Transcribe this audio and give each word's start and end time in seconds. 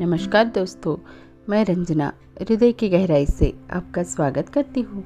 नमस्कार 0.00 0.44
दोस्तों, 0.44 0.96
मैं 1.48 1.64
रंजना, 1.64 2.12
हृदय 2.40 2.72
की 2.72 2.88
गहराई 2.88 3.26
से 3.26 3.52
आपका 3.72 4.02
स्वागत 4.02 4.48
करती 4.48 4.80
हूँ। 4.80 5.04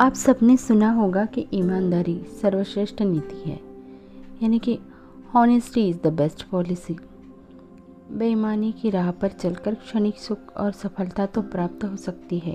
आप 0.00 0.14
सबने 0.14 0.56
सुना 0.56 0.90
होगा 0.92 1.24
कि 1.24 1.46
ईमानदारी 1.54 2.14
सर्वश्रेष्ठ 2.42 3.02
नीति 3.02 3.42
है, 3.46 3.58
यानी 4.42 4.58
कि 4.58 4.78
honesty 5.34 5.88
is 5.88 5.96
the 6.04 6.12
best 6.12 6.42
policy 6.42 6.96
बेईमानी 8.12 8.70
की 8.72 8.90
राह 8.90 9.10
पर 9.12 9.32
चलकर 9.32 9.74
क्षणिक 9.74 10.18
सुख 10.18 10.56
और 10.56 10.72
सफलता 10.74 11.26
तो 11.26 11.42
प्राप्त 11.42 11.84
हो 11.84 11.96
सकती 11.96 12.38
है, 12.38 12.54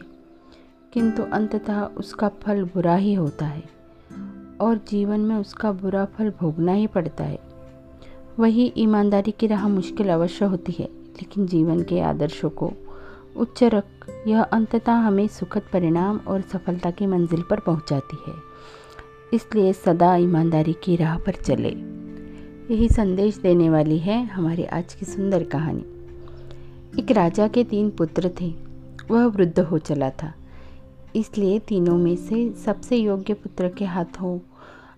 किंतु 0.93 1.23
अंततः 1.23 1.83
उसका 1.83 2.29
फल 2.43 2.63
बुरा 2.65 2.95
ही 2.95 3.13
होता 3.13 3.45
है, 3.45 3.63
और 4.61 4.81
जीवन 4.89 5.19
में 5.19 5.35
उसका 5.35 5.71
बुरा 5.73 6.05
फल 6.07 6.33
भोगना 6.41 6.73
ही 6.73 6.87
पड़ता 6.87 7.23
है। 7.23 7.39
वही 8.39 8.73
ईमानदारी 8.77 9.31
की 9.31 9.47
राह 9.47 9.67
मुश्किल 9.67 10.09
अवश्य 10.09 10.45
होती 10.45 10.75
है। 10.79 11.02
लेकिन 11.13 11.47
जीवन 11.47 11.83
के 11.83 11.99
आदर्शों 11.99 12.49
को 12.49 12.73
उच्च 13.37 13.63
रख, 13.63 13.85
यह 14.27 14.43
अंततः 14.43 14.91
हमें 14.91 15.27
सुखद 15.27 15.61
परिणाम 15.73 16.17
और 16.17 16.41
सफलता 16.41 16.91
की 16.91 17.05
मंजिल 17.05 17.43
पर 17.49 17.59
पहुंचाती 17.59 18.17
है। 18.27 18.37
इसलिए 19.33 19.73
सदा 19.73 20.15
ईमानदारी 20.15 20.73
की 20.83 20.95
राह 20.95 21.17
पर 21.17 21.31
चले। 21.31 21.69
यही 22.75 22.89
संदेश 22.89 23.37
देने 23.37 23.69
वाली 23.69 23.97
है 23.97 24.25
हमारी 24.25 24.63
आज 24.63 24.93
की 24.93 25.05
सुंदर 25.05 25.43
कहानी। 25.43 25.85
एक 26.99 27.11
राजा 27.11 27.47
के 27.47 27.63
तीन 27.63 27.89
पुत्र 27.89 28.31
थे। 28.41 28.55
वह 29.11 29.25
वृद्ध 29.25 29.59
हो 29.59 29.77
चला 29.77 30.09
था। 30.09 30.33
इसलिए 31.15 31.59
तीनों 31.59 31.97
में 31.97 32.15
से 32.15 32.53
सबसे 32.53 32.97
योग्य 32.97 33.33
पुत्र 33.33 33.69
के 33.69 33.85
हाथों 33.85 34.39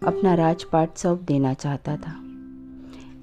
अपना 0.07 0.35
राजपाट 0.35 0.95
सौंप 0.95 1.21
देना 1.21 1.53
चाहता 1.53 1.97
था। 1.97 2.15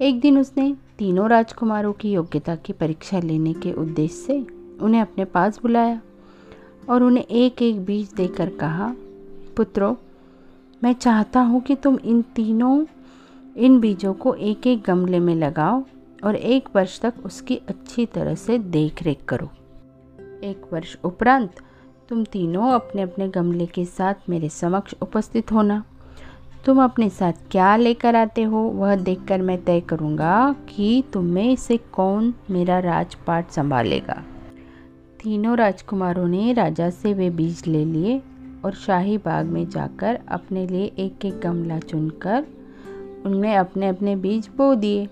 एक 0.01 0.19
दिन 0.19 0.37
उसने 0.37 0.75
तीनों 0.97 1.29
राजकुमारों 1.29 1.93
की 1.93 2.11
योग्यता 2.11 2.55
की 2.55 2.73
परीक्षा 2.73 3.19
लेने 3.19 3.53
के 3.53 3.73
उद्देश्य 3.73 4.15
से 4.15 4.45
उन्हें 4.81 5.01
अपने 5.01 5.25
पास 5.25 5.59
बुलाया 5.61 6.01
और 6.89 7.03
उन्हें 7.03 7.23
एक 7.23 7.61
एक 7.61 7.85
बीज 7.85 8.13
देकर 8.13 8.49
कहा, 8.49 8.95
पुत्रों, 9.57 9.95
मैं 10.83 10.93
चाहता 10.93 11.41
हूँ 11.41 11.61
कि 11.61 11.75
तुम 11.75 11.99
इन 12.05 12.21
तीनों, 12.21 12.85
इन 13.57 13.79
बीजों 13.79 14.13
को 14.13 14.33
एक 14.33 14.67
एक 14.67 14.83
गमले 14.83 15.19
में 15.19 15.35
लगाओ 15.35 15.83
और 16.23 16.35
एक 16.35 16.69
वर्ष 16.75 16.99
तक 16.99 17.13
उसकी 17.25 17.55
अच्छी 17.55 18.05
तरह 18.05 18.35
से 18.35 18.57
देख 18.57 19.03
रेख 19.03 19.25
करो। 19.27 19.49
एक 20.43 20.73
वर्ष 20.73 20.97
उपरांत 21.03 21.51
तुम 22.09 22.23
तीनों 22.23 22.71
अपने 22.71 23.01
अपने 23.01 23.27
गमले 23.27 23.65
के 23.65 23.85
साथ 23.85 24.13
मेरे 24.29 24.49
समक्ष 24.49 24.95
उपस्थित 25.01 25.51
होना। 25.51 25.83
तुम 26.65 26.83
अपने 26.83 27.09
साथ 27.09 27.33
क्या 27.51 27.75
लेकर 27.75 28.15
आते 28.15 28.43
हो? 28.43 28.57
वह 28.57 28.95
देखकर 28.95 29.41
मैं 29.41 29.63
तय 29.63 29.79
करूँगा 29.79 30.55
कि 30.69 31.03
तुम्हें 31.13 31.55
से 31.55 31.77
कौन 31.77 32.33
मेरा 32.51 32.79
राजपाट 32.79 33.49
संभालेगा। 33.49 34.23
तीनों 35.23 35.57
राजकुमारों 35.57 36.27
ने 36.27 36.53
राजा 36.53 36.89
से 36.89 37.13
वे 37.13 37.29
बीज 37.29 37.63
ले 37.67 37.85
लिए 37.85 38.21
और 38.65 38.73
शाही 38.73 39.17
बाग 39.17 39.45
में 39.45 39.69
जाकर 39.69 40.19
अपने 40.27 40.67
लिए 40.67 40.85
एक 40.85 41.25
एक 41.25 41.39
गमला 41.39 41.79
चुनकर 41.79 42.45
उनमें 43.25 43.55
अपने 43.55 43.87
अपने 43.87 44.15
बीज 44.15 44.49
बो 44.57 44.75
दिए। 44.75 45.09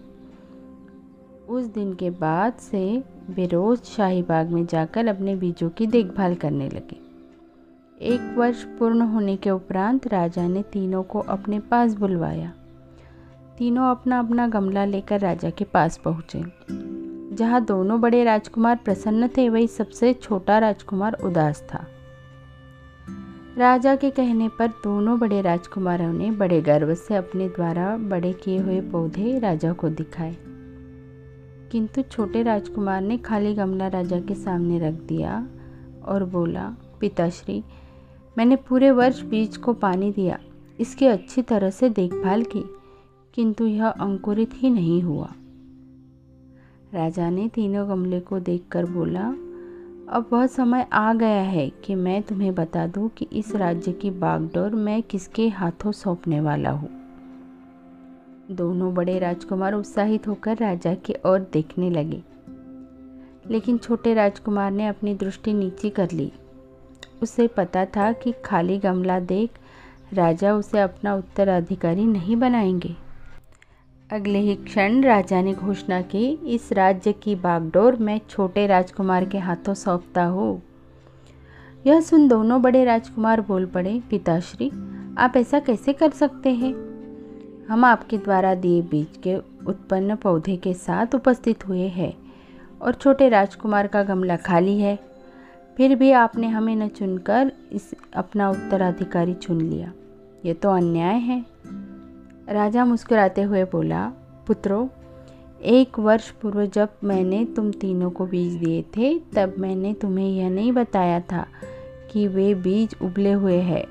उस 1.49 1.65
दिन 1.65 1.93
के 1.93 2.09
बाद 2.09 2.53
से 2.53 3.03
वे 3.29 3.45
रोज़ 3.45 3.83
शाही 3.83 4.21
बाग 4.21 4.49
में 4.49 4.65
जाकर 4.65 5.07
अपने 5.07 5.35
बीजों 5.35 5.69
की 5.69 5.87
देखभाल 5.87 6.35
करने 6.35 6.69
लगे। 6.69 7.00
एक 8.01 8.35
वर्ष 8.37 8.63
पूर्ण 8.63 9.01
होने 9.01 9.37
के 9.37 9.49
उपरांत 9.49 10.07
राजा 10.07 10.47
ने 10.47 10.63
तीनों 10.63 11.03
को 11.03 11.19
अपने 11.19 11.59
पास 11.59 11.93
बुलवाया। 11.93 12.53
तीनों 13.57 13.91
अपना 13.91 14.19
अपना 14.19 14.47
गमला 14.47 14.85
लेकर 14.85 15.19
राजा 15.19 15.49
के 15.49 15.63
पास 15.63 15.97
पहुँचे। 15.97 16.43
जहाँ 17.35 17.65
दोनों 17.65 18.01
बड़े 18.01 18.23
राजकुमार 18.23 18.75
प्रसन्न 18.75 19.27
थे, 19.27 19.49
वही 19.49 19.67
सबसे 19.67 20.13
छोटा 20.13 20.59
राजकुमार 20.59 21.13
उदास 21.13 21.67
था। 21.73 21.85
राजा 23.57 23.95
के 23.95 24.09
कहने 24.09 24.49
पर 24.49 24.67
दोनों 24.67 25.19
बड़े 25.19 25.41
राजकुमारों 25.41 26.13
ने 26.13 26.31
बड़े 26.31 26.61
गर्व 26.61 26.93
से 26.93 27.15
अपने 27.15 27.49
द्वारा 27.49 27.97
बड़े 27.97 28.33
किए 28.33 28.59
हुए 28.59 28.81
पौधे 28.81 29.39
राजा 29.39 29.73
को 29.73 29.89
दिखाए। 29.89 30.37
किंतु 31.71 32.01
छोटे 32.01 32.43
राजकुमार 32.43 33.01
ने 33.01 33.17
खाली 33.17 33.53
गमला 33.53 33.87
राजा 33.87 34.19
के 34.19 34.35
सामने 34.35 34.79
रख 34.79 34.93
दिया 34.93 35.47
और 36.05 36.23
बोला, 36.23 36.75
पिताश्री 36.99 37.63
मैंने 38.37 38.55
पूरे 38.55 38.91
वर्ष 38.91 39.21
बीज 39.21 39.57
को 39.57 39.73
पानी 39.73 40.11
दिया, 40.11 40.39
इसकी 40.79 41.05
अच्छी 41.05 41.41
तरह 41.41 41.69
से 41.69 41.89
देखभाल 41.89 42.43
की, 42.43 42.63
किंतु 43.33 43.65
यह 43.65 43.87
अंकुरित 43.87 44.49
ही 44.53 44.69
नहीं 44.69 45.01
हुआ। 45.01 45.29
राजा 46.93 47.29
ने 47.29 47.47
तीनों 47.47 47.87
गमले 47.89 48.19
को 48.19 48.39
देखकर 48.39 48.85
बोला, 48.85 49.27
अब 50.09 50.29
वह 50.33 50.45
समय 50.47 50.87
आ 50.93 51.13
गया 51.13 51.41
है 51.41 51.69
कि 51.83 51.95
मैं 51.95 52.21
तुम्हें 52.23 52.53
बता 52.55 52.87
दूँ 52.87 53.09
कि 53.09 53.27
इस 53.33 53.55
राज्य 53.55 53.91
की 53.91 54.09
बागडोर 54.11 54.75
मैं 54.75 55.01
किसके 55.03 55.47
हाथों 55.49 55.91
सौंपने 55.91 56.39
वाला 56.41 56.69
हूँ 56.69 56.89
दोनों 58.51 58.93
बड़े 58.93 59.17
राजकुमार 59.19 59.73
उत्साहित 59.73 60.27
होकर 60.27 60.57
राजा 60.57 60.93
की 60.95 61.13
ओर 61.25 61.39
देखने 61.53 61.89
लगे। 61.89 62.21
लेकिन 63.49 63.77
छोटे 63.77 64.13
राजकुमार 64.13 64.71
ने 64.71 64.87
अपनी 64.87 65.13
दृष्टि 65.15 65.53
नीची 65.53 65.89
कर 65.89 66.11
ली। 66.11 66.31
उसे 67.21 67.47
पता 67.47 67.85
था 67.85 68.11
कि 68.11 68.33
खाली 68.45 68.77
गमला 68.77 69.19
देख 69.19 69.49
राजा 70.13 70.53
उसे 70.53 70.79
अपना 70.79 71.15
उत्तराधिकारी 71.15 72.05
नहीं 72.05 72.35
बनाएँगे। 72.35 72.95
अगले 74.11 74.39
ही 74.39 74.55
क्षण 74.55 75.03
राजा 75.03 75.41
ने 75.41 75.53
घोषणा 75.53 76.01
की, 76.01 76.27
इस 76.27 76.73
राज्य 76.73 77.13
की 77.13 77.35
बागडोर 77.35 77.95
मैं 77.95 78.21
छोटे 78.29 78.67
राजकुमार 78.67 79.25
के 79.25 79.37
हाथों 79.37 79.73
सौंपता 79.73 80.23
हूँ। 80.23 80.61
यह 81.87 82.01
सुन 82.01 82.27
दोनों 82.27 82.61
बड़े 82.61 82.83
राजकुमार 82.83 83.41
बोल 83.41 83.65
पड़े, 83.65 84.01
पिताश्री, 84.09 84.71
आप 85.17 85.33
ऐसा 85.37 85.59
कैसे 85.59 85.93
कर 85.93 86.09
सकते 86.09 86.49
हैं? 86.49 86.91
हम 87.69 87.85
आपके 87.85 88.17
द्वारा 88.17 88.55
दिए 88.55 88.81
बीज 88.81 89.17
के 89.17 89.35
उत्पन्न 89.65 90.15
पौधे 90.15 90.57
के 90.57 90.73
साथ 90.73 91.15
उपस्थित 91.15 91.67
हुए 91.67 91.87
हैं 91.87 92.17
और 92.81 92.93
छोटे 92.93 93.29
राजकुमार 93.29 93.87
का 93.87 94.03
गमला 94.03 94.35
खाली 94.35 94.79
है। 94.79 95.10
फिर 95.77 95.95
भी 95.95 96.11
आपने 96.11 96.47
हमें 96.47 96.75
न 96.75 96.87
चुनकर 96.87 97.51
इस 97.71 97.93
अपना 98.15 98.49
उत्तराधिकारी 98.49 99.33
चुन 99.33 99.61
लिया। 99.61 99.93
ये 100.45 100.53
तो 100.53 100.69
अन्याय 100.69 101.15
है। 101.15 101.45
राजा 102.49 102.85
मुस्कुराते 102.85 103.41
हुए 103.41 103.63
बोला, 103.63 104.11
पुत्रो, 104.47 104.89
एक 105.63 105.99
वर्ष 105.99 106.31
पूर्व 106.31 106.65
जब 106.65 106.89
मैंने 107.03 107.45
तुम 107.45 107.71
तीनों 107.71 108.09
को 108.11 108.25
बीज 108.25 108.53
दिए 108.53 108.81
थे, 108.81 109.19
तब 109.19 109.53
मैंने 109.59 109.93
तुम्हें 109.93 110.29
यह 110.29 110.49
नहीं 110.49 110.71
बताया 110.71 111.19
था 111.19 111.45
कि 112.11 112.27
वे 112.27 112.55
बीज 112.55 112.95
उबले 113.01 113.31
हुए 113.31 113.57
हैं। 113.57 113.85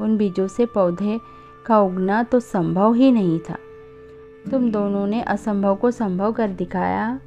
उन 0.00 0.16
बीजों 0.16 0.48
से 0.48 0.66
पौधे 0.66 1.20
का 1.66 1.80
उगना 1.80 2.22
तो 2.22 2.40
संभव 2.40 2.94
ही 2.94 3.12
नहीं 3.12 3.38
था। 3.38 3.56
तुम 4.50 4.70
दोनों 4.70 5.06
ने 5.06 5.22
असंभव 5.22 5.76
को 5.76 5.90
संभव 5.90 6.32
कर 6.32 6.48
दिखाया। 6.48 7.20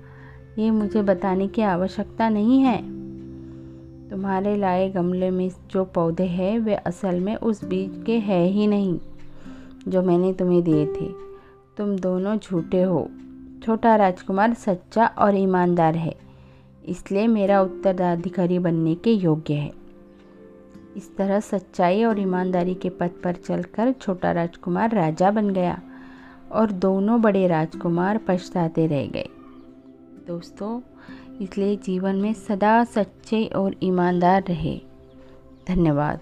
ये 0.59 0.71
मुझे 0.71 1.01
बताने 1.01 1.47
की 1.47 1.61
आवश्यकता 1.61 2.29
नहीं 2.29 2.61
है। 2.61 2.98
तुम्हारे 4.09 4.55
लाए 4.55 4.89
गमले 4.89 5.29
में 5.31 5.49
जो 5.71 5.83
पौधे 5.85 6.25
हैं, 6.25 6.57
वे 6.59 6.75
असल 6.75 7.19
में 7.19 7.35
उस 7.35 7.63
बीज 7.63 8.03
के 8.05 8.17
हैं 8.19 8.45
ही 8.47 8.67
नहीं, 8.67 8.97
जो 9.87 10.01
मैंने 10.01 10.31
तुम्हें 10.33 10.61
दिए 10.63 10.85
थे। 10.85 11.07
तुम 11.77 11.95
दोनों 11.97 12.37
झूठे 12.37 12.81
हो। 12.83 13.07
छोटा 13.63 13.95
राजकुमार 13.95 14.53
सच्चा 14.53 15.05
और 15.17 15.35
ईमानदार 15.35 15.95
है, 15.95 16.15
इसलिए 16.85 17.27
मेरा 17.27 17.61
उत्तराधिकारी 17.61 18.59
बनने 18.59 18.95
के 18.95 19.13
योग्य 19.13 19.53
है। 19.53 19.71
इस 20.97 21.15
तरह 21.17 21.39
सच्चाई 21.39 22.03
और 22.03 22.19
ईमानदारी 22.19 22.73
के 22.75 22.89
पथ 22.89 23.21
पर 23.23 23.35
चलकर 23.37 23.91
छोटा 23.91 24.31
राजकुमार 24.31 24.95
राजा 24.95 25.31
बन 25.31 25.49
गया 25.49 25.79
और 26.51 26.71
दोनों 26.71 27.21
बड़े 27.21 27.47
राजकुमार 27.47 28.17
पछताते 28.27 28.87
रह 28.87 29.05
गए। 29.07 29.27
दोस्तों 30.27 30.79
इसलिए 31.41 31.75
जीवन 31.75 32.15
में 32.15 32.33
सदा 32.33 32.83
सच्चे 32.83 33.45
और 33.45 33.75
ईमानदार 33.83 34.43
रहे। 34.43 34.81
धन्यवाद। 35.67 36.19